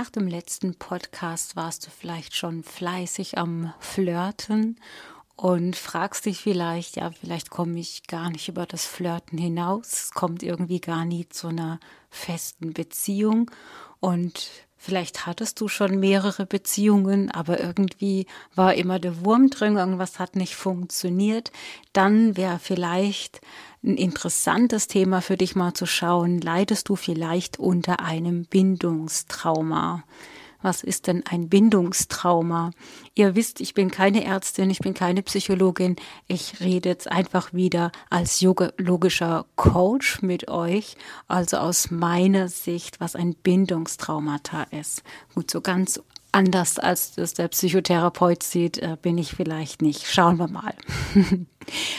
[0.00, 4.80] Nach dem letzten Podcast warst du vielleicht schon fleißig am Flirten
[5.36, 10.10] und fragst dich vielleicht, ja, vielleicht komme ich gar nicht über das Flirten hinaus, es
[10.12, 13.50] kommt irgendwie gar nie zu einer festen Beziehung.
[14.00, 14.48] Und
[14.82, 20.36] Vielleicht hattest du schon mehrere Beziehungen, aber irgendwie war immer der Wurm drin, irgendwas hat
[20.36, 21.52] nicht funktioniert.
[21.92, 23.42] Dann wäre vielleicht
[23.84, 26.40] ein interessantes Thema für dich mal zu schauen.
[26.40, 30.02] Leidest du vielleicht unter einem Bindungstrauma?
[30.62, 32.72] Was ist denn ein Bindungstrauma?
[33.14, 35.96] Ihr wisst, ich bin keine Ärztin, ich bin keine Psychologin.
[36.26, 40.96] Ich rede jetzt einfach wieder als logischer Coach mit euch,
[41.28, 45.02] also aus meiner Sicht, was ein Bindungstraumata ist.
[45.34, 46.00] Gut, so ganz
[46.32, 50.06] anders als das der Psychotherapeut sieht, äh, bin ich vielleicht nicht.
[50.06, 50.74] Schauen wir mal.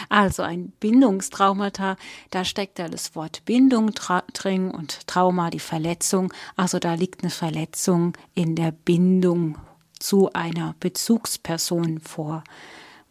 [0.09, 1.97] also ein Bindungstraumata,
[2.29, 3.91] da steckt ja das Wort Bindung
[4.33, 6.33] drin und Trauma, die Verletzung.
[6.55, 9.57] Also da liegt eine Verletzung in der Bindung
[9.99, 12.43] zu einer Bezugsperson vor.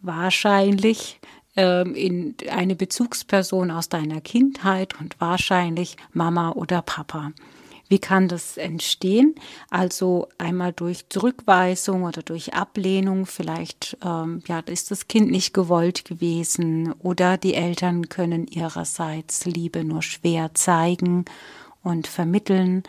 [0.01, 1.21] Wahrscheinlich
[1.57, 7.33] ähm, in eine Bezugsperson aus deiner Kindheit und wahrscheinlich Mama oder Papa.
[7.91, 9.35] Wie kann das entstehen?
[9.69, 16.05] Also einmal durch Zurückweisung oder durch Ablehnung, vielleicht ähm, ja, ist das Kind nicht gewollt
[16.05, 21.25] gewesen oder die Eltern können ihrerseits Liebe nur schwer zeigen
[21.83, 22.85] und vermitteln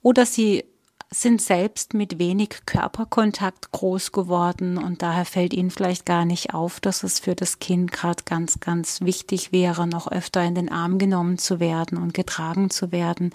[0.00, 0.64] oder sie
[1.10, 6.80] sind selbst mit wenig Körperkontakt groß geworden und daher fällt ihnen vielleicht gar nicht auf,
[6.80, 10.98] dass es für das Kind gerade ganz, ganz wichtig wäre, noch öfter in den Arm
[10.98, 13.34] genommen zu werden und getragen zu werden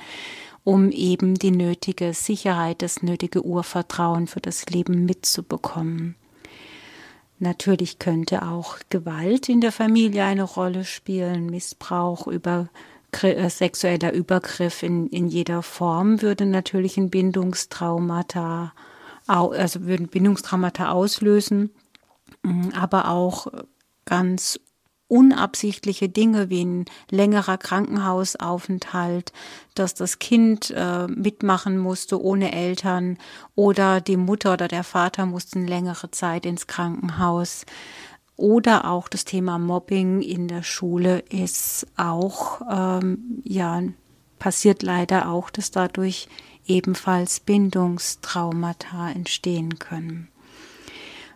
[0.63, 6.15] um eben die nötige Sicherheit, das nötige Urvertrauen für das Leben mitzubekommen.
[7.39, 12.69] Natürlich könnte auch Gewalt in der Familie eine Rolle spielen, Missbrauch, über,
[13.21, 18.73] äh, sexueller Übergriff in, in jeder Form würde natürlich ein Bindungstraumata,
[19.27, 21.71] also würden Bindungstraumata auslösen,
[22.73, 23.47] aber auch
[24.05, 24.59] ganz
[25.13, 29.31] unabsichtliche Dinge wie ein längerer Krankenhausaufenthalt,
[29.75, 33.19] dass das Kind äh, mitmachen musste ohne Eltern
[33.53, 37.67] oder die Mutter oder der Vater mussten längere Zeit ins Krankenhaus.
[38.37, 43.83] Oder auch das Thema Mobbing in der Schule ist auch, ähm, ja,
[44.39, 46.27] passiert leider auch, dass dadurch
[46.65, 50.32] ebenfalls Bindungstraumata entstehen können.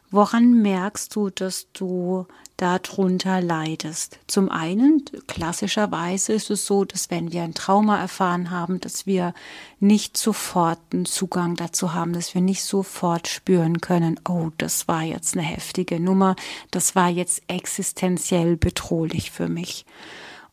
[0.10, 4.20] Woran merkst du, dass du darunter leidest.
[4.26, 9.36] Zum einen, klassischerweise ist es so, dass wenn wir ein Trauma erfahren haben, dass wir
[9.80, 15.04] nicht sofort einen Zugang dazu haben, dass wir nicht sofort spüren können, oh, das war
[15.04, 16.36] jetzt eine heftige Nummer,
[16.72, 19.86] das war jetzt existenziell bedrohlich für mich.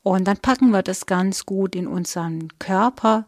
[0.02, 3.24] Und dann packen wir das ganz gut in unseren Körper,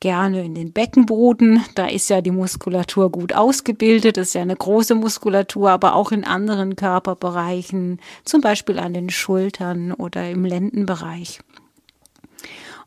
[0.00, 1.64] gerne in den Beckenboden.
[1.74, 6.24] Da ist ja die Muskulatur gut ausgebildet, ist ja eine große Muskulatur, aber auch in
[6.24, 11.40] anderen Körperbereichen, zum Beispiel an den Schultern oder im Lendenbereich.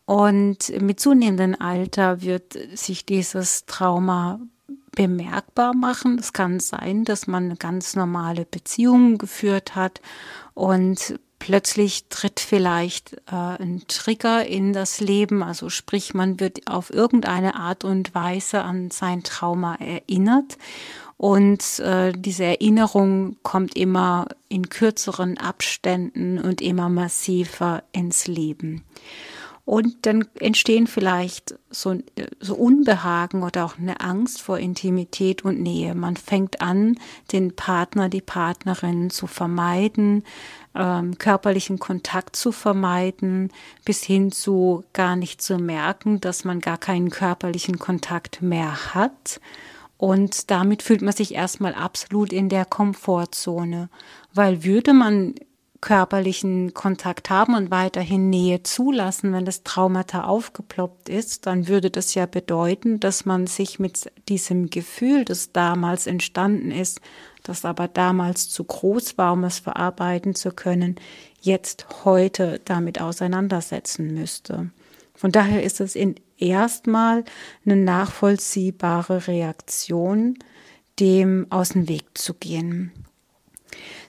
[0.05, 4.39] Und mit zunehmendem Alter wird sich dieses Trauma
[4.95, 6.17] bemerkbar machen.
[6.19, 10.01] Es kann sein, dass man eine ganz normale Beziehung geführt hat
[10.53, 16.93] und plötzlich tritt vielleicht äh, ein Trigger in das Leben, also sprich, man wird auf
[16.93, 20.57] irgendeine Art und Weise an sein Trauma erinnert
[21.17, 28.83] und äh, diese Erinnerung kommt immer in kürzeren Abständen und immer massiver ins Leben.
[29.65, 31.95] Und dann entstehen vielleicht so,
[32.39, 35.95] so Unbehagen oder auch eine Angst vor Intimität und Nähe.
[35.95, 36.97] Man fängt an,
[37.31, 40.23] den Partner, die Partnerin zu vermeiden,
[40.75, 43.51] ähm, körperlichen Kontakt zu vermeiden,
[43.85, 49.41] bis hin zu gar nicht zu merken, dass man gar keinen körperlichen Kontakt mehr hat.
[49.97, 53.89] Und damit fühlt man sich erstmal absolut in der Komfortzone,
[54.33, 55.35] weil würde man
[55.81, 62.13] körperlichen Kontakt haben und weiterhin Nähe zulassen, wenn das Traumata aufgeploppt ist, dann würde das
[62.13, 67.01] ja bedeuten, dass man sich mit diesem Gefühl, das damals entstanden ist,
[67.43, 70.95] das aber damals zu groß war, um es verarbeiten zu können,
[71.41, 74.69] jetzt heute damit auseinandersetzen müsste.
[75.13, 77.23] Von daher ist es in erstmal
[77.65, 80.37] eine nachvollziehbare Reaktion,
[80.99, 82.91] dem aus dem Weg zu gehen.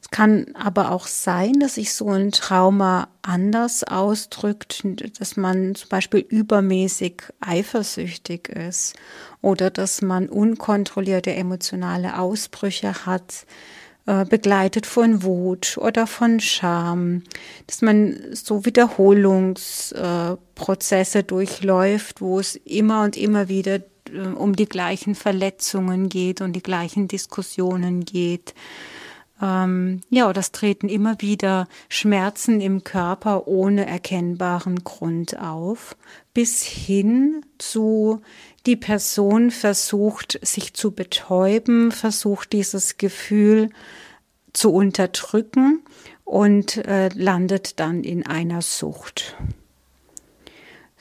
[0.01, 4.85] Es kann aber auch sein, dass sich so ein Trauma anders ausdrückt,
[5.19, 8.95] dass man zum Beispiel übermäßig eifersüchtig ist
[9.41, 13.47] oder dass man unkontrollierte emotionale Ausbrüche hat,
[14.05, 17.23] äh, begleitet von Wut oder von Scham,
[17.69, 25.15] dass man so Wiederholungsprozesse durchläuft, wo es immer und immer wieder äh, um die gleichen
[25.15, 28.55] Verletzungen geht und die gleichen Diskussionen geht
[29.43, 35.97] ähm, ja, das treten immer wieder Schmerzen im Körper ohne erkennbaren Grund auf,
[36.33, 38.23] bis hin zu
[38.65, 43.71] die Person versucht, sich zu betäuben, versucht dieses Gefühl
[44.53, 45.83] zu unterdrücken
[46.25, 49.37] und äh, landet dann in einer Sucht.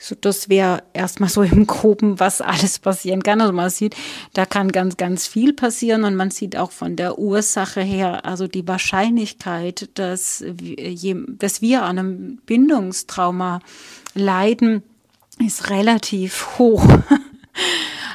[0.04, 3.40] So, das wäre erstmal so im Groben, was alles passieren kann.
[3.40, 3.94] Also man sieht,
[4.34, 8.48] da kann ganz, ganz viel passieren und man sieht auch von der Ursache her, also
[8.48, 13.60] die Wahrscheinlichkeit, dass, dass wir an einem Bindungstrauma
[14.14, 14.82] leiden,
[15.38, 16.84] ist relativ hoch.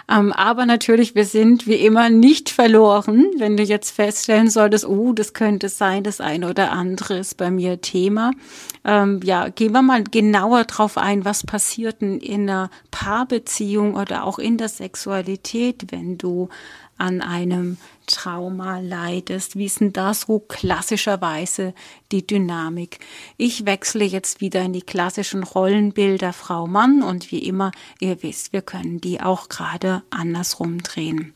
[0.09, 3.25] Ähm, aber natürlich, wir sind wie immer nicht verloren.
[3.37, 7.51] Wenn du jetzt feststellen solltest, oh, das könnte sein, das eine oder andere ist bei
[7.51, 8.31] mir Thema.
[8.85, 14.23] Ähm, ja, gehen wir mal genauer drauf ein, was passiert denn in einer Paarbeziehung oder
[14.23, 16.47] auch in der Sexualität, wenn du
[16.97, 17.77] an einem
[18.07, 19.57] Trauma leidest.
[19.57, 21.73] Wie ist denn da so klassischerweise
[22.11, 22.99] die Dynamik?
[23.35, 28.53] Ich wechsle jetzt wieder in die klassischen Rollenbilder Frau Mann und wie immer, ihr wisst,
[28.53, 31.33] wir können die auch gerade andersrum drehen.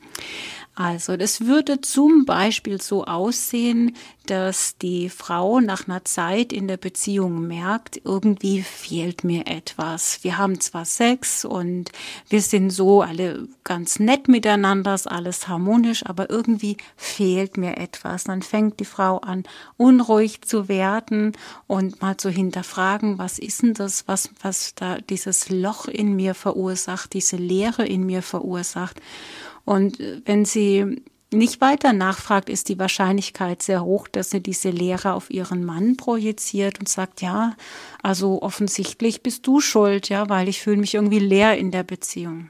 [0.74, 3.96] Also das würde zum Beispiel so aussehen,
[4.26, 10.24] dass die Frau nach einer Zeit in der Beziehung merkt, irgendwie fehlt mir etwas.
[10.24, 11.92] Wir haben zwar Sex und
[12.30, 18.24] wir sind so alle ganz nett miteinander, ist alles harmonisch, aber irgendwie fehlt mir etwas.
[18.24, 19.44] Dann fängt die Frau an,
[19.76, 21.34] unruhig zu werden
[21.68, 26.34] und mal zu hinterfragen, was ist denn das, was, was da dieses Loch in mir
[26.34, 29.02] verursacht, diese Leere in mir verursacht.
[29.66, 31.02] Und wenn sie
[31.34, 35.96] nicht weiter nachfragt, ist die Wahrscheinlichkeit sehr hoch, dass sie diese Lehre auf ihren Mann
[35.96, 37.56] projiziert und sagt, ja,
[38.04, 42.50] also offensichtlich bist du schuld, ja, weil ich fühle mich irgendwie leer in der Beziehung.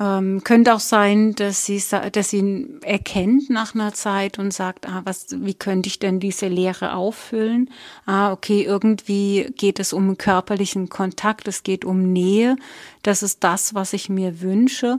[0.00, 1.82] Ähm, könnte auch sein, dass sie,
[2.12, 6.46] dass sie erkennt nach einer Zeit und sagt, ah, was, wie könnte ich denn diese
[6.46, 7.70] Lehre auffüllen?
[8.06, 12.56] Ah, okay, irgendwie geht es um körperlichen Kontakt, es geht um Nähe.
[13.02, 14.98] Das ist das, was ich mir wünsche.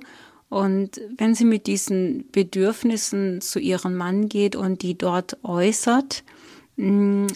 [0.49, 6.23] Und wenn sie mit diesen Bedürfnissen zu ihrem Mann geht und die dort äußert,
[6.77, 7.27] mm,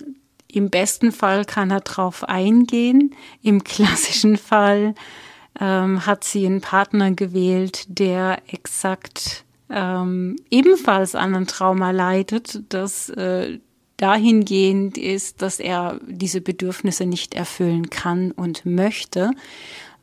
[0.52, 3.16] im besten Fall kann er drauf eingehen.
[3.42, 4.96] Im klassischen Fall
[5.60, 13.10] ähm, hat sie einen Partner gewählt, der exakt ähm, ebenfalls an einem Trauma leidet, das
[13.10, 13.60] äh,
[13.98, 19.32] dahingehend ist, dass er diese Bedürfnisse nicht erfüllen kann und möchte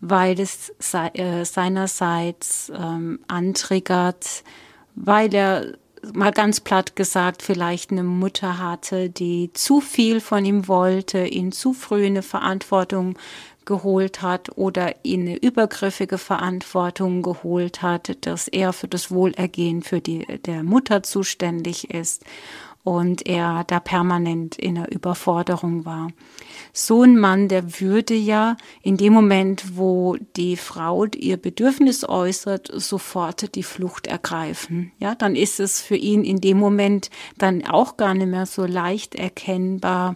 [0.00, 0.73] weil es
[1.14, 4.44] äh, seinerseits ähm, antriggert,
[4.94, 5.75] weil er
[6.14, 11.52] mal ganz platt gesagt vielleicht eine Mutter hatte, die zu viel von ihm wollte, ihn
[11.52, 13.19] zu früh in eine Verantwortung
[13.67, 20.00] geholt hat oder ihn eine übergriffige Verantwortung geholt hat, dass er für das Wohlergehen für
[20.00, 22.25] die der Mutter zuständig ist
[22.82, 26.08] und er da permanent in der Überforderung war.
[26.72, 32.70] So ein Mann, der würde ja in dem Moment, wo die Frau ihr Bedürfnis äußert,
[32.72, 34.93] sofort die Flucht ergreifen.
[34.99, 38.65] Ja, dann ist es für ihn in dem Moment dann auch gar nicht mehr so
[38.65, 40.15] leicht erkennbar,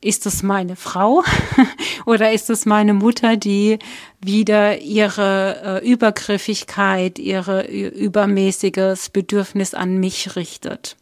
[0.00, 1.22] ist das meine Frau
[2.06, 3.78] oder ist das meine Mutter, die
[4.20, 10.96] wieder ihre äh, Übergriffigkeit, ihre übermäßiges Bedürfnis an mich richtet?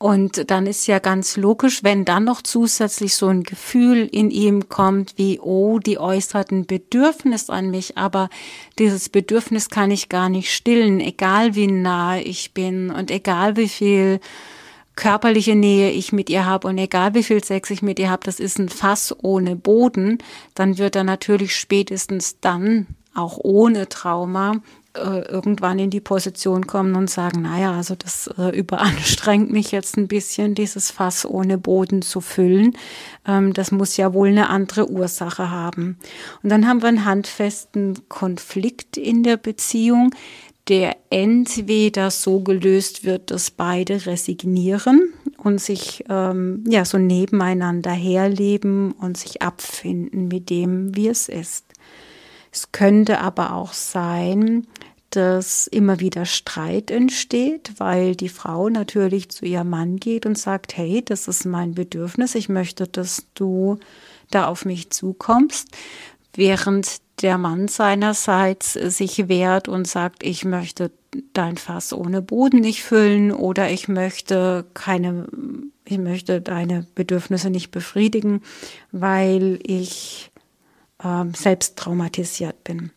[0.00, 4.68] Und dann ist ja ganz logisch, wenn dann noch zusätzlich so ein Gefühl in ihm
[4.68, 8.28] kommt, wie, oh, die äußert ein Bedürfnis an mich, aber
[8.78, 13.68] dieses Bedürfnis kann ich gar nicht stillen, egal wie nah ich bin und egal wie
[13.68, 14.20] viel
[14.98, 18.24] körperliche Nähe ich mit ihr habe und egal wie viel Sex ich mit ihr habe,
[18.24, 20.18] das ist ein Fass ohne Boden,
[20.54, 24.54] dann wird er natürlich spätestens dann auch ohne Trauma
[24.94, 29.96] äh, irgendwann in die Position kommen und sagen, naja, also das äh, überanstrengt mich jetzt
[29.96, 32.76] ein bisschen, dieses Fass ohne Boden zu füllen.
[33.24, 35.98] Ähm, das muss ja wohl eine andere Ursache haben.
[36.42, 40.10] Und dann haben wir einen handfesten Konflikt in der Beziehung,
[40.68, 48.92] der entweder so gelöst wird, dass beide resignieren und sich ähm, ja so nebeneinander herleben
[48.92, 51.64] und sich abfinden mit dem, wie es ist.
[52.52, 54.66] Es könnte aber auch sein,
[55.10, 60.76] dass immer wieder Streit entsteht, weil die Frau natürlich zu ihrem Mann geht und sagt,
[60.76, 63.78] hey, das ist mein Bedürfnis, ich möchte, dass du
[64.30, 65.68] da auf mich zukommst,
[66.34, 70.90] während der Mann seinerseits sich wehrt und sagt, ich möchte
[71.32, 75.26] dein Fass ohne Boden nicht füllen oder ich möchte keine,
[75.84, 78.42] ich möchte deine Bedürfnisse nicht befriedigen,
[78.92, 80.30] weil ich
[81.02, 82.90] äh, selbst traumatisiert bin.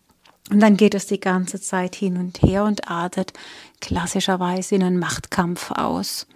[0.49, 3.31] Und dann geht es die ganze Zeit hin und her und artet
[3.79, 6.27] klassischerweise in einen Machtkampf aus.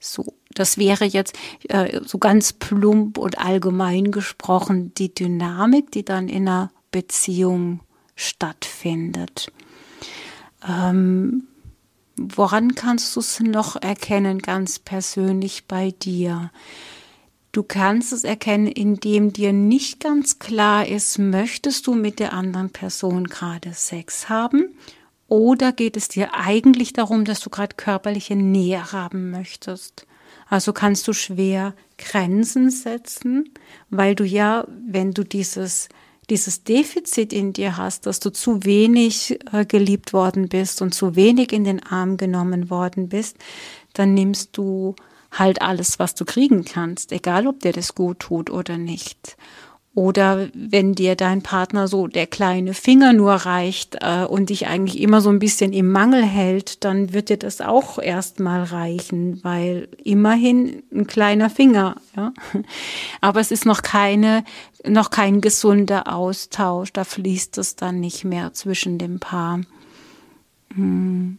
[0.00, 6.28] So, das wäre jetzt äh, so ganz plump und allgemein gesprochen die Dynamik, die dann
[6.28, 7.80] in einer Beziehung
[8.14, 9.50] stattfindet.
[10.66, 11.48] Ähm,
[12.16, 16.52] woran kannst du es noch erkennen, ganz persönlich bei dir?
[17.50, 22.70] Du kannst es erkennen, indem dir nicht ganz klar ist, möchtest du mit der anderen
[22.70, 24.74] Person gerade Sex haben
[25.28, 30.06] oder geht es dir eigentlich darum, dass du gerade körperliche Nähe haben möchtest?
[30.48, 33.50] Also kannst du schwer Grenzen setzen,
[33.88, 35.88] weil du ja, wenn du dieses
[36.32, 41.14] dieses Defizit in dir hast, dass du zu wenig äh, geliebt worden bist und zu
[41.14, 43.36] wenig in den Arm genommen worden bist,
[43.92, 44.94] dann nimmst du
[45.30, 49.36] halt alles, was du kriegen kannst, egal ob dir das gut tut oder nicht.
[49.94, 54.98] Oder wenn dir dein Partner so der kleine Finger nur reicht äh, und dich eigentlich
[55.02, 59.88] immer so ein bisschen im Mangel hält, dann wird dir das auch erstmal reichen, weil
[60.02, 62.32] immerhin ein kleiner Finger, ja.
[63.20, 64.44] Aber es ist noch keine,
[64.86, 69.60] noch kein gesunder Austausch, da fließt es dann nicht mehr zwischen dem Paar.
[70.74, 71.38] Hm.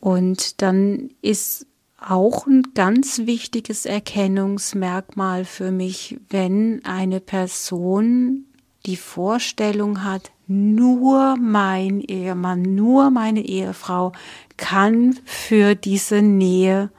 [0.00, 1.66] Und dann ist
[2.10, 8.46] auch ein ganz wichtiges Erkennungsmerkmal für mich, wenn eine Person
[8.86, 14.12] die Vorstellung hat, nur mein Ehemann, nur meine Ehefrau
[14.56, 16.90] kann für diese Nähe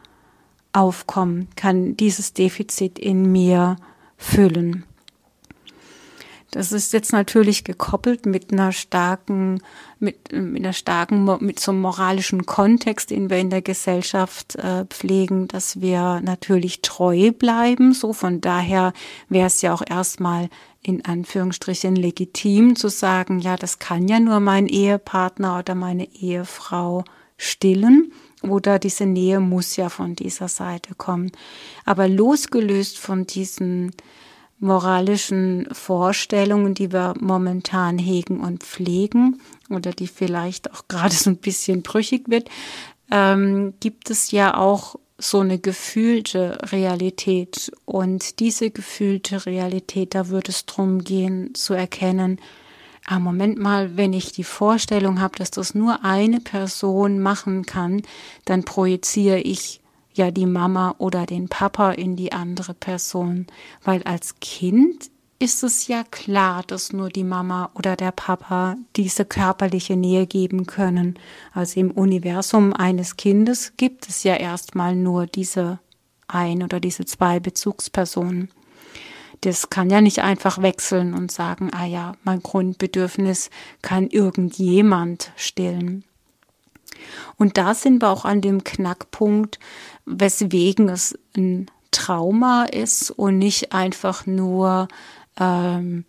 [0.71, 3.75] aufkommen, kann dieses Defizit in mir
[4.17, 4.85] füllen.
[6.53, 9.61] Das ist jetzt natürlich gekoppelt mit einer starken,
[10.03, 14.85] mit, mit einer starken, mit so einem moralischen Kontext, den wir in der Gesellschaft äh,
[14.85, 17.93] pflegen, dass wir natürlich treu bleiben.
[17.93, 18.93] So von daher
[19.29, 20.49] wäre es ja auch erstmal
[20.83, 27.05] in Anführungsstrichen legitim zu sagen, ja, das kann ja nur mein Ehepartner oder meine Ehefrau
[27.37, 31.31] stillen oder diese Nähe muss ja von dieser Seite kommen.
[31.85, 33.93] Aber losgelöst von diesen
[34.63, 41.37] moralischen Vorstellungen, die wir momentan hegen und pflegen oder die vielleicht auch gerade so ein
[41.37, 42.49] bisschen brüchig wird,
[43.11, 47.71] ähm, gibt es ja auch so eine gefühlte Realität.
[47.85, 52.39] Und diese gefühlte Realität, da würde es darum gehen zu erkennen,
[53.05, 58.01] ah, Moment mal, wenn ich die Vorstellung habe, dass das nur eine Person machen kann,
[58.45, 59.82] dann projiziere ich
[60.13, 63.47] ja die Mama oder den Papa in die andere Person,
[63.83, 69.25] weil als Kind ist es ja klar, dass nur die Mama oder der Papa diese
[69.25, 71.19] körperliche Nähe geben können.
[71.53, 75.79] Also im Universum eines Kindes gibt es ja erstmal nur diese
[76.27, 78.49] ein oder diese zwei Bezugspersonen.
[79.41, 83.49] Das kann ja nicht einfach wechseln und sagen, ah ja, mein Grundbedürfnis
[83.81, 86.05] kann irgendjemand stillen.
[87.35, 89.59] Und da sind wir auch an dem Knackpunkt,
[90.05, 94.87] weswegen es ein Trauma ist und nicht einfach nur
[95.39, 96.05] ähm,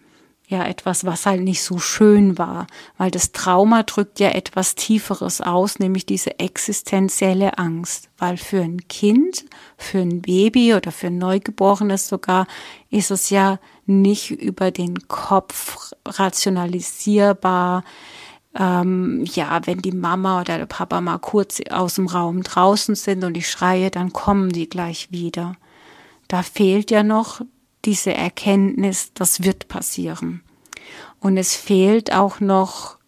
[0.47, 2.67] ja etwas, was halt nicht so schön war,
[2.99, 8.87] weil das Trauma drückt ja etwas Tieferes aus, nämlich diese existenzielle Angst, weil für ein
[8.89, 9.45] Kind,
[9.77, 12.47] für ein Baby oder für ein Neugeborenes sogar
[12.91, 17.85] ist es ja nicht über den Kopf rationalisierbar,
[18.59, 23.25] ähm, ja, wenn die Mama oder der Papa mal kurz aus dem Raum draußen sind
[23.25, 25.57] und ich schreie, dann kommen die gleich wieder.
[26.29, 27.41] Da fehlt ja noch
[27.85, 30.43] diese Erkenntnis, das wird passieren.
[31.21, 32.99] Und es fehlt auch noch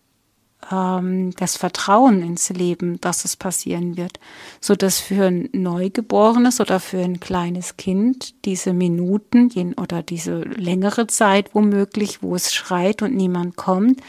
[0.70, 4.18] ähm, das Vertrauen ins Leben, dass es passieren wird,
[4.60, 11.06] so dass für ein Neugeborenes oder für ein kleines Kind diese Minuten oder diese längere
[11.06, 14.00] Zeit womöglich, wo es schreit und niemand kommt,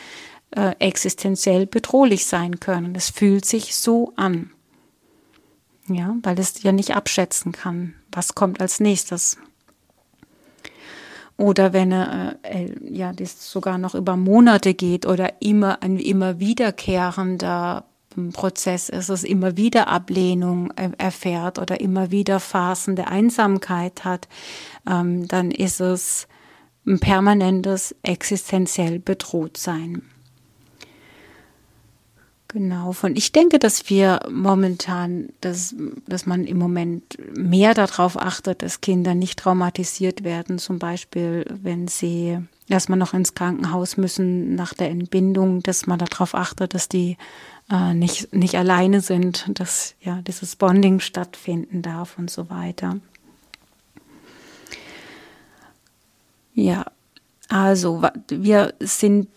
[0.52, 2.96] äh, existenziell bedrohlich sein können.
[2.96, 4.52] Es fühlt sich so an.
[5.88, 9.38] Ja, weil es ja nicht abschätzen kann, was kommt als nächstes.
[11.38, 16.40] Oder wenn er, äh, ja, das sogar noch über Monate geht oder immer ein immer
[16.40, 17.86] wiederkehrender
[18.34, 24.28] Prozess ist, es immer wieder Ablehnung äh, erfährt oder immer wieder Phasen der Einsamkeit hat,
[24.90, 26.28] ähm, dann ist es
[26.88, 30.02] ein permanentes existenziell bedroht sein.
[32.50, 35.76] Genau, von ich denke, dass wir momentan, dass,
[36.08, 41.90] dass man im Moment mehr darauf achtet, dass Kinder nicht traumatisiert werden, zum Beispiel, wenn
[41.90, 42.40] sie
[42.70, 47.18] erstmal noch ins Krankenhaus müssen nach der Entbindung, dass man darauf achtet, dass die
[47.70, 52.98] äh, nicht, nicht alleine sind, dass ja dieses Bonding stattfinden darf und so weiter.
[56.54, 56.86] Ja,
[57.50, 59.28] also wir sind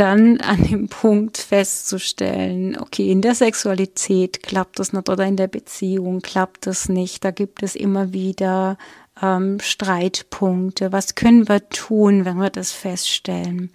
[0.00, 5.46] dann an dem Punkt festzustellen, okay, in der Sexualität klappt das nicht oder in der
[5.46, 7.22] Beziehung klappt das nicht.
[7.22, 8.78] Da gibt es immer wieder
[9.20, 10.90] ähm, Streitpunkte.
[10.90, 13.70] Was können wir tun, wenn wir das feststellen?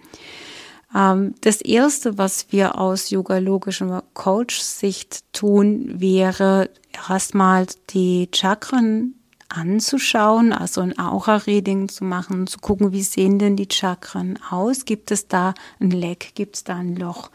[0.92, 6.70] Ähm, das erste, was wir aus yogalogischen Coach-Sicht tun, wäre
[7.08, 9.14] erstmal die Chakren
[9.48, 14.84] anzuschauen, also ein Aura-Reading zu machen, zu gucken, wie sehen denn die Chakren aus?
[14.84, 16.32] Gibt es da ein Leck?
[16.34, 17.30] Gibt es da ein Loch?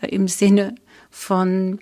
[0.00, 0.74] Äh, Im Sinne
[1.10, 1.80] von,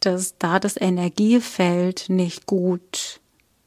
[0.00, 3.20] dass da das Energiefeld nicht gut,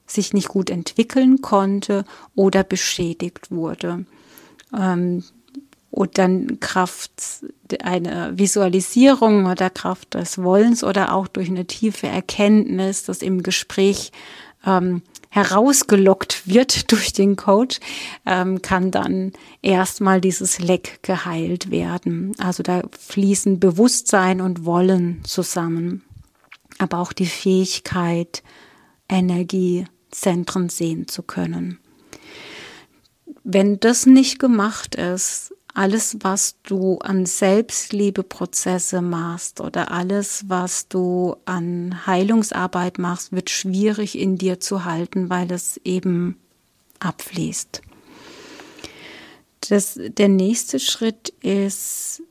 [0.06, 2.06] sich nicht gut entwickeln konnte
[2.36, 4.06] oder beschädigt wurde.
[4.78, 5.24] Ähm,
[5.90, 7.12] und dann Kraft
[7.84, 14.14] einer Visualisierung oder Kraft des Wollens oder auch durch eine tiefe Erkenntnis, das im Gespräch
[14.66, 17.80] ähm, herausgelockt wird durch den Coach,
[18.28, 19.32] ähm, kann dann
[19.64, 22.34] erstmal dieses Leck geheilt werden.
[22.38, 26.04] Also da fließen Bewusstsein und Wollen zusammen,
[26.78, 28.44] aber auch die Fähigkeit,
[29.10, 31.80] Energiezentren sehen zu können.
[33.44, 41.36] Wenn das nicht gemacht ist, alles, was du an Selbstliebeprozesse machst oder alles, was du
[41.46, 46.38] an Heilungsarbeit machst, wird schwierig in dir zu halten, weil es eben
[47.00, 47.82] abfließt.
[49.70, 52.24] Das, der nächste Schritt ist,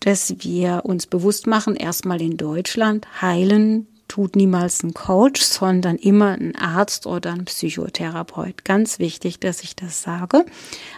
[0.00, 6.32] dass wir uns bewusst machen, erstmal in Deutschland, heilen tut niemals ein Coach, sondern immer
[6.32, 8.64] ein Arzt oder ein Psychotherapeut.
[8.64, 10.44] Ganz wichtig, dass ich das sage.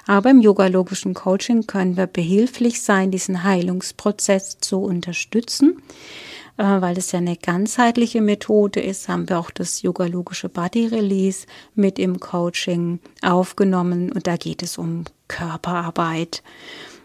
[0.06, 5.82] Aber im yogalogischen Coaching können wir behilflich sein, diesen Heilungsprozess zu unterstützen.
[6.56, 11.46] Äh, weil es ja eine ganzheitliche Methode ist, haben wir auch das yogalogische Body Release
[11.74, 16.42] mit im Coaching aufgenommen und da geht es um Körperarbeit.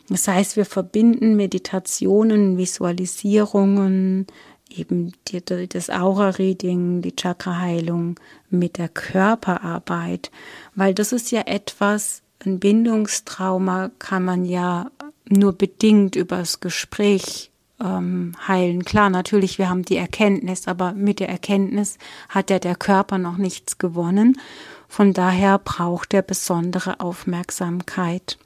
[0.09, 4.27] Das heißt, wir verbinden Meditationen, Visualisierungen,
[4.69, 10.31] eben die, das Aura-Reading, die Chakra-Heilung mit der Körperarbeit,
[10.75, 14.91] weil das ist ja etwas, ein Bindungstrauma kann man ja
[15.27, 18.85] nur bedingt übers Gespräch ähm, heilen.
[18.85, 21.97] Klar, natürlich, wir haben die Erkenntnis, aber mit der Erkenntnis
[22.29, 24.39] hat ja der Körper noch nichts gewonnen.
[24.87, 28.37] Von daher braucht er besondere Aufmerksamkeit.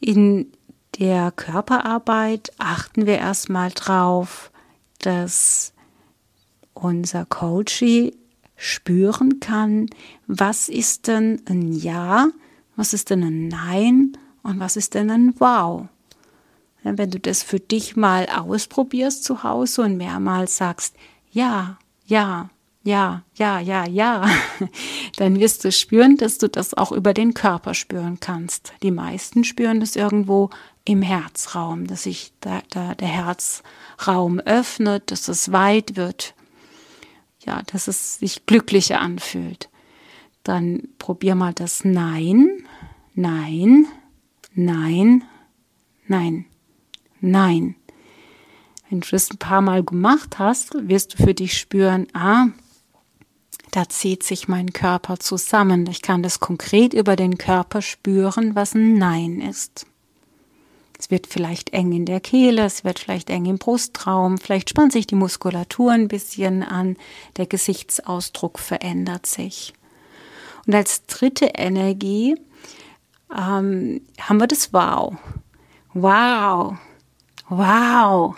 [0.00, 0.52] In
[0.98, 4.50] der Körperarbeit achten wir erstmal drauf,
[5.06, 5.72] dass
[6.72, 8.16] unser Coachie
[8.56, 9.88] spüren kann,
[10.26, 12.28] was ist denn ein Ja,
[12.76, 15.88] was ist denn ein Nein und was ist denn ein Wow.
[16.82, 20.94] Wenn du das für dich mal ausprobierst zu Hause und mehrmals sagst,
[21.30, 22.50] ja, ja,
[22.82, 24.26] ja, ja, ja, ja,
[25.16, 28.72] dann wirst du spüren, dass du das auch über den Körper spüren kannst.
[28.82, 30.50] Die meisten spüren das irgendwo
[30.84, 36.34] im Herzraum, dass sich da, da der Herzraum öffnet, dass es weit wird,
[37.44, 39.68] ja, dass es sich glücklicher anfühlt.
[40.42, 42.66] Dann probier mal das Nein,
[43.14, 43.86] Nein,
[44.54, 45.24] Nein,
[46.06, 46.46] Nein,
[47.20, 47.76] Nein.
[48.90, 52.48] Wenn du das ein paar Mal gemacht hast, wirst du für dich spüren, ah,
[53.74, 55.88] da zieht sich mein Körper zusammen.
[55.88, 59.86] Ich kann das konkret über den Körper spüren, was ein Nein ist.
[60.96, 64.92] Es wird vielleicht eng in der Kehle, es wird vielleicht eng im Brustraum, vielleicht spannt
[64.92, 66.96] sich die Muskulatur ein bisschen an,
[67.36, 69.74] der Gesichtsausdruck verändert sich.
[70.66, 72.36] Und als dritte Energie
[73.36, 75.16] ähm, haben wir das Wow.
[75.94, 76.76] Wow.
[77.48, 78.36] Wow.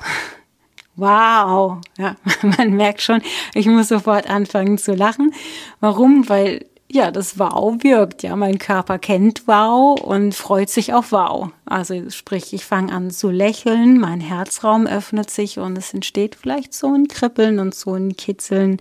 [0.97, 1.79] Wow.
[1.99, 3.23] Ja, man merkt schon,
[3.55, 5.33] ich muss sofort anfangen zu lachen.
[5.81, 6.29] Warum?
[6.29, 8.23] Weil ja, das Wow wirkt.
[8.23, 11.51] Ja, mein Körper kennt Wow und freut sich auf Wow.
[11.65, 16.75] Also sprich, ich fange an zu lächeln, mein Herzraum öffnet sich und es entsteht vielleicht
[16.75, 18.81] so ein Kribbeln und so ein Kitzeln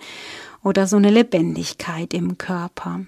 [0.63, 3.01] oder so eine Lebendigkeit im Körper.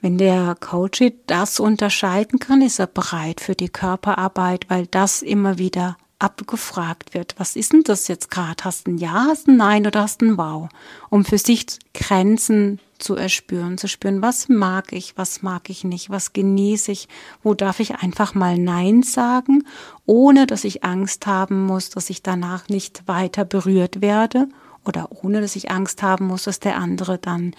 [0.00, 5.58] Wenn der Coach das unterscheiden kann, ist er bereit für die Körperarbeit, weil das immer
[5.58, 7.34] wieder abgefragt wird.
[7.38, 8.64] Was ist denn das jetzt gerade?
[8.64, 10.68] Hast du ein Ja, hast du ein Nein oder hast du ein Wow?
[11.10, 16.10] Um für sich Grenzen zu erspüren, zu spüren, was mag ich, was mag ich nicht,
[16.10, 17.08] was genieße ich,
[17.42, 19.64] wo darf ich einfach mal Nein sagen,
[20.06, 24.48] ohne dass ich Angst haben muss, dass ich danach nicht weiter berührt werde
[24.84, 27.54] oder ohne dass ich Angst haben muss, dass der andere dann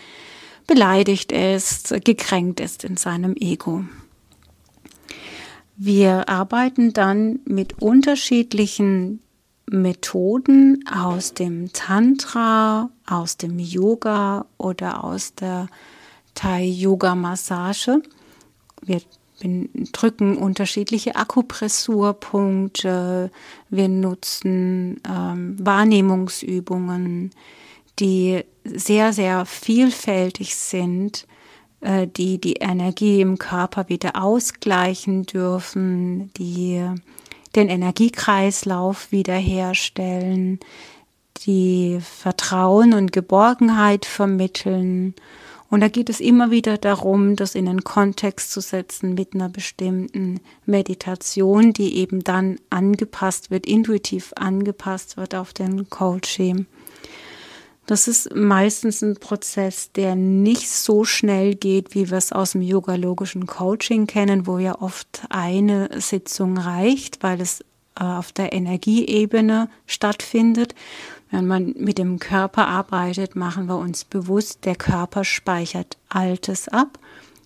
[0.67, 3.83] beleidigt ist, gekränkt ist in seinem Ego.
[5.77, 9.19] Wir arbeiten dann mit unterschiedlichen
[9.69, 15.67] Methoden aus dem Tantra, aus dem Yoga oder aus der
[16.35, 18.01] Thai-Yoga-Massage.
[18.81, 19.01] Wir
[19.91, 23.31] drücken unterschiedliche Akupressurpunkte,
[23.69, 27.29] wir nutzen ähm, Wahrnehmungsübungen,
[27.99, 31.27] die sehr, sehr vielfältig sind,
[31.85, 36.83] äh, die die Energie im Körper wieder ausgleichen dürfen, die
[37.55, 40.59] den Energiekreislauf wiederherstellen,
[41.45, 45.13] die Vertrauen und Geborgenheit vermitteln.
[45.69, 49.49] Und da geht es immer wieder darum, das in einen Kontext zu setzen mit einer
[49.49, 56.65] bestimmten Meditation, die eben dann angepasst wird, intuitiv angepasst wird auf den Coaching.
[57.85, 62.61] Das ist meistens ein Prozess, der nicht so schnell geht, wie wir es aus dem
[62.61, 67.61] yogalogischen Coaching kennen, wo ja oft eine Sitzung reicht, weil es
[67.99, 70.73] äh, auf der Energieebene stattfindet.
[71.29, 76.97] Wenn man mit dem Körper arbeitet, machen wir uns bewusst, der Körper speichert Altes ab.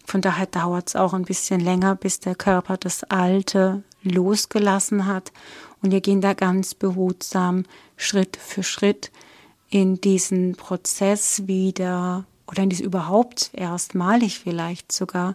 [0.06, 5.34] Von daher dauert es auch ein bisschen länger, bis der Körper das Alte losgelassen hat.
[5.82, 7.66] Und wir gehen da ganz behutsam
[7.98, 9.12] Schritt für Schritt
[9.70, 15.34] in diesen Prozess wieder oder in diese überhaupt erstmalig vielleicht sogar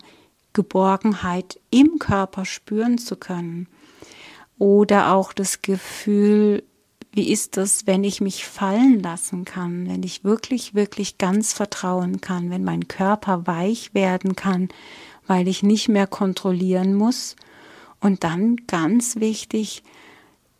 [0.53, 3.68] Geborgenheit im Körper spüren zu können.
[4.59, 6.62] Oder auch das Gefühl,
[7.12, 12.20] wie ist das, wenn ich mich fallen lassen kann, wenn ich wirklich, wirklich ganz vertrauen
[12.20, 14.68] kann, wenn mein Körper weich werden kann,
[15.27, 17.37] weil ich nicht mehr kontrollieren muss.
[18.01, 19.85] Und dann ganz wichtig,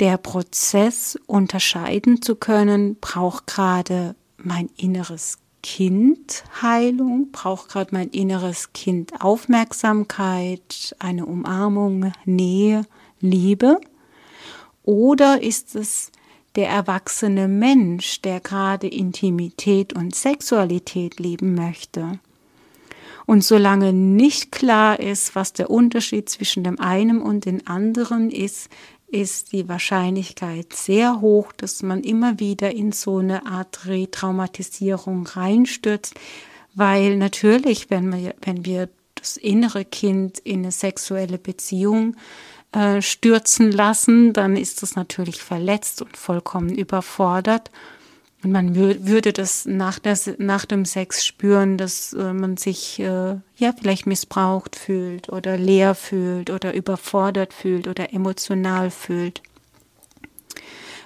[0.01, 8.75] der Prozess unterscheiden zu können, braucht gerade mein inneres Kind Heilung, braucht gerade mein inneres
[8.75, 12.85] Kind Aufmerksamkeit, eine Umarmung, Nähe,
[13.21, 13.81] Liebe?
[14.83, 16.13] Oder ist es
[16.57, 22.19] der erwachsene Mensch, der gerade Intimität und Sexualität leben möchte?
[23.27, 28.69] Und solange nicht klar ist, was der Unterschied zwischen dem einen und dem anderen ist,
[29.14, 36.14] ist die Wahrscheinlichkeit sehr hoch, dass man immer wieder in so eine Art Retraumatisierung reinstürzt,
[36.74, 42.16] weil natürlich, wenn wir, wenn wir das innere Kind in eine sexuelle Beziehung
[42.72, 47.70] äh, stürzen lassen, dann ist das natürlich verletzt und vollkommen überfordert.
[48.45, 53.37] Und man würde das nach, der, nach dem Sex spüren, dass äh, man sich äh,
[53.57, 59.41] ja vielleicht missbraucht fühlt oder leer fühlt oder überfordert fühlt oder emotional fühlt.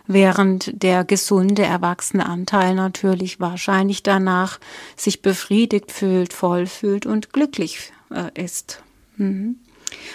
[0.09, 4.59] Während der gesunde erwachsene Anteil natürlich wahrscheinlich danach
[4.97, 8.83] sich befriedigt fühlt, voll fühlt und glücklich äh, ist.
[9.17, 9.61] Mhm.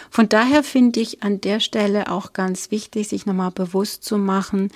[0.10, 4.72] Von daher finde ich an der Stelle auch ganz wichtig, sich nochmal bewusst zu machen,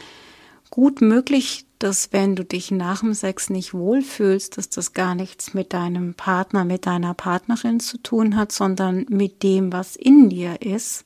[0.70, 5.54] gut möglich, dass wenn du dich nach dem Sex nicht wohlfühlst, dass das gar nichts
[5.54, 10.62] mit deinem Partner, mit deiner Partnerin zu tun hat, sondern mit dem, was in dir
[10.62, 11.06] ist.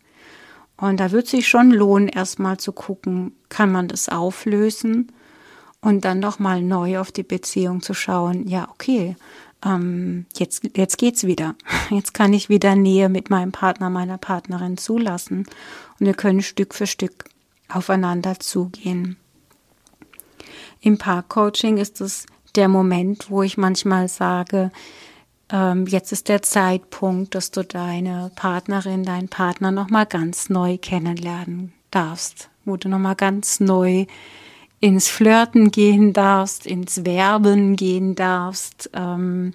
[0.78, 5.12] Und da wird sich schon lohnen, erstmal zu gucken, kann man das auflösen
[5.82, 8.48] und dann nochmal neu auf die Beziehung zu schauen.
[8.48, 9.16] Ja, okay,
[9.64, 11.56] ähm, jetzt, jetzt geht's wieder.
[11.92, 15.46] Jetzt kann ich wieder Nähe mit meinem Partner, meiner Partnerin zulassen
[16.00, 17.26] und wir können Stück für Stück
[17.70, 19.18] aufeinander zugehen.
[20.82, 24.72] Im Parkcoaching ist es der Moment, wo ich manchmal sage,
[25.52, 31.72] ähm, jetzt ist der Zeitpunkt, dass du deine Partnerin, deinen Partner nochmal ganz neu kennenlernen
[31.91, 34.06] darfst, wo du nochmal ganz neu
[34.80, 39.54] ins Flirten gehen darfst, ins Werben gehen darfst ähm,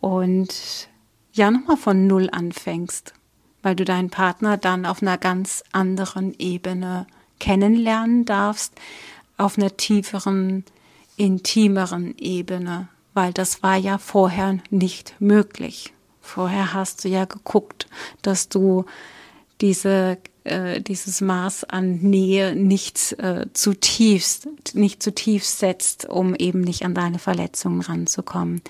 [0.00, 0.88] und
[1.32, 3.14] ja nochmal von Null anfängst,
[3.62, 7.06] weil du deinen Partner dann auf einer ganz anderen Ebene
[7.38, 8.74] kennenlernen darfst,
[9.38, 10.64] auf einer tieferen,
[11.16, 15.92] intimeren Ebene, weil das war ja vorher nicht möglich.
[16.20, 17.86] Vorher hast du ja geguckt,
[18.20, 18.84] dass du
[19.60, 24.40] diese, äh, dieses Maß an Nähe nicht äh, zu tief,
[24.74, 28.62] nicht zu tief setzt, um eben nicht an deine Verletzungen ranzukommen.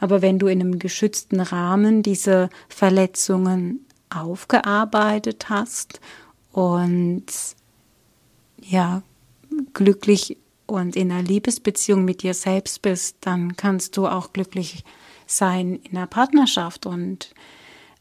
[0.00, 6.00] Aber wenn du in einem geschützten Rahmen diese Verletzungen aufgearbeitet hast
[6.52, 7.26] und
[8.60, 9.02] ja,
[9.72, 10.36] glücklich
[10.66, 14.84] und in einer Liebesbeziehung mit dir selbst bist, dann kannst du auch glücklich
[15.26, 17.34] sein in einer Partnerschaft und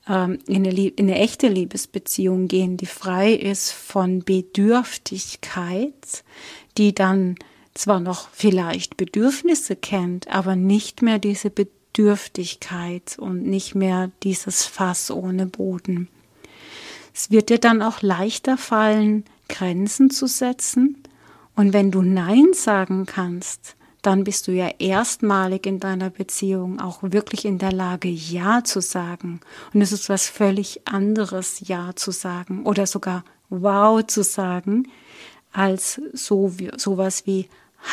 [0.07, 6.23] ähm, in, eine, in eine echte Liebesbeziehung gehen, die frei ist von Bedürftigkeit,
[6.77, 7.35] die dann
[7.73, 15.09] zwar noch vielleicht Bedürfnisse kennt, aber nicht mehr diese Bedürftigkeit und nicht mehr dieses Fass
[15.09, 16.09] ohne Boden.
[17.13, 21.03] Es wird dir dann auch leichter fallen, Grenzen zu setzen.
[21.55, 26.99] Und wenn du Nein sagen kannst, dann bist du ja erstmalig in deiner Beziehung auch
[27.01, 29.39] wirklich in der Lage, Ja zu sagen.
[29.73, 34.89] Und es ist was völlig anderes, Ja zu sagen oder sogar Wow zu sagen,
[35.53, 37.47] als so wie, sowas wie,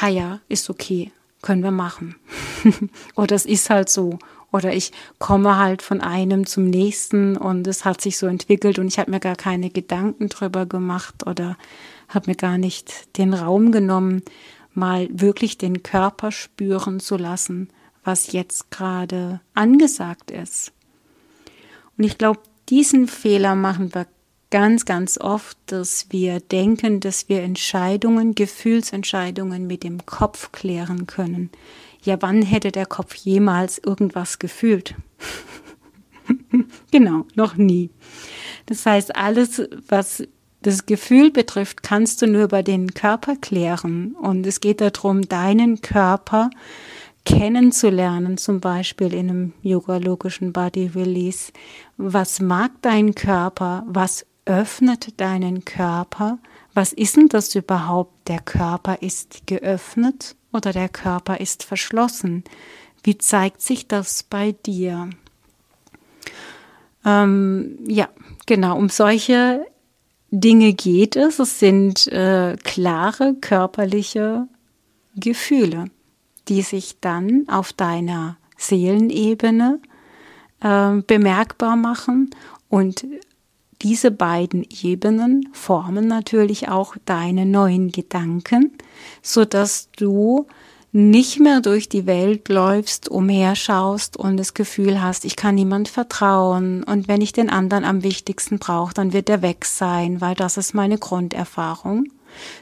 [0.09, 2.16] ja, ist okay, können wir machen.
[3.14, 4.18] oder es ist halt so.
[4.52, 8.88] Oder ich komme halt von einem zum nächsten und es hat sich so entwickelt und
[8.88, 11.56] ich habe mir gar keine Gedanken drüber gemacht oder
[12.08, 14.22] habe mir gar nicht den Raum genommen,
[14.74, 17.68] mal wirklich den Körper spüren zu lassen,
[18.02, 20.72] was jetzt gerade angesagt ist.
[21.96, 24.06] Und ich glaube, diesen Fehler machen wir
[24.50, 31.50] ganz, ganz oft, dass wir denken, dass wir Entscheidungen, Gefühlsentscheidungen mit dem Kopf klären können.
[32.02, 34.94] Ja, wann hätte der Kopf jemals irgendwas gefühlt?
[36.90, 37.90] genau, noch nie.
[38.66, 40.22] Das heißt, alles, was
[40.62, 44.14] das Gefühl betrifft, kannst du nur über den Körper klären.
[44.14, 46.50] Und es geht darum, deinen Körper
[47.24, 51.52] kennenzulernen, zum Beispiel in einem yogalogischen Body Release.
[51.96, 53.84] Was mag dein Körper?
[53.86, 56.38] Was öffnet deinen Körper?
[56.72, 58.28] Was ist denn das überhaupt?
[58.28, 62.44] Der Körper ist geöffnet oder der Körper ist verschlossen?
[63.02, 65.10] Wie zeigt sich das bei dir?
[67.04, 68.08] Ähm, ja,
[68.46, 69.66] genau, um solche
[70.30, 71.38] Dinge geht es.
[71.38, 74.46] Es sind äh, klare körperliche
[75.16, 75.86] Gefühle,
[76.48, 79.80] die sich dann auf deiner Seelenebene
[80.60, 82.30] äh, bemerkbar machen
[82.68, 83.06] und
[83.82, 88.72] diese beiden Ebenen formen natürlich auch deine neuen Gedanken,
[89.22, 90.46] so dass du
[90.92, 96.82] nicht mehr durch die Welt läufst, umherschaust und das Gefühl hast, ich kann niemand vertrauen.
[96.82, 100.56] Und wenn ich den anderen am wichtigsten brauche, dann wird er weg sein, weil das
[100.56, 102.06] ist meine Grunderfahrung,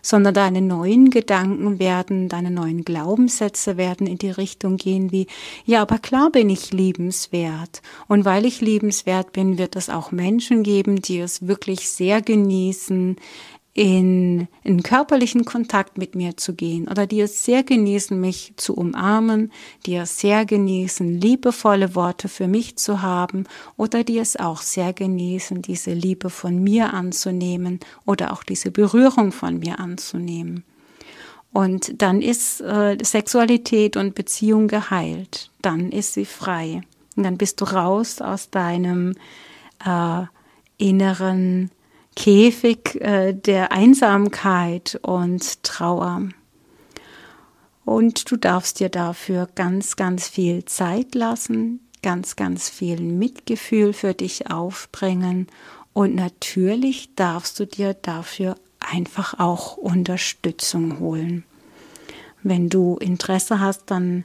[0.03, 5.27] sondern deine neuen Gedanken werden, deine neuen Glaubenssätze werden in die Richtung gehen wie,
[5.65, 7.83] ja, aber klar bin ich liebenswert.
[8.07, 13.17] Und weil ich liebenswert bin, wird es auch Menschen geben, die es wirklich sehr genießen,
[13.79, 18.75] in, in körperlichen Kontakt mit mir zu gehen oder die es sehr genießen, mich zu
[18.75, 19.53] umarmen,
[19.87, 23.45] die es sehr genießen, liebevolle Worte für mich zu haben
[23.77, 29.31] oder die es auch sehr genießen, diese Liebe von mir anzunehmen oder auch diese Berührung
[29.31, 30.65] von mir anzunehmen.
[31.53, 36.81] Und dann ist äh, Sexualität und Beziehung geheilt, dann ist sie frei.
[37.15, 39.15] Und dann bist du raus aus deinem
[39.87, 40.23] äh,
[40.79, 41.71] inneren
[42.19, 46.23] Käfig äh, der Einsamkeit und Trauer.
[47.85, 54.15] Und du darfst dir dafür ganz, ganz viel Zeit lassen, ganz, ganz viel Mitgefühl für
[54.15, 55.47] dich aufbringen
[55.93, 61.45] und natürlich darfst du dir dafür einfach auch Unterstützung holen.
[62.43, 64.25] Wenn du Interesse hast, dann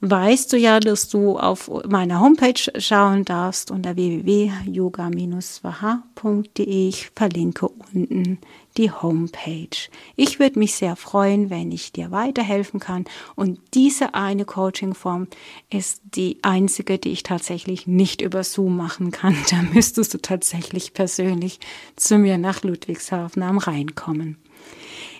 [0.00, 6.88] weißt du ja, dass du auf meiner Homepage schauen darfst unter www.yoga-swaha.de.
[6.88, 8.38] Ich verlinke unten
[8.76, 9.88] die Homepage.
[10.14, 13.06] Ich würde mich sehr freuen, wenn ich dir weiterhelfen kann.
[13.34, 15.26] Und diese eine Coaching-Form
[15.70, 19.36] ist die einzige, die ich tatsächlich nicht über Zoom machen kann.
[19.50, 21.58] Da müsstest du tatsächlich persönlich
[21.96, 24.36] zu mir nach Ludwigshafen am Rhein kommen.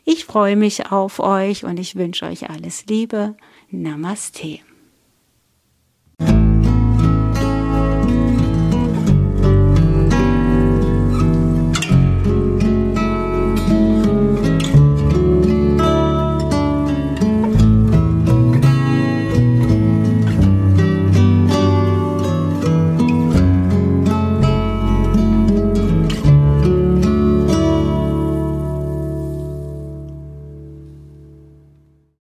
[0.04, 3.36] Ich freue mich auf euch und ich wünsche euch alles Liebe.
[3.70, 4.60] Namaste.